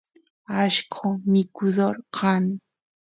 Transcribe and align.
allqo 0.61 1.07
mikudor 1.31 1.95
kan 2.15 2.43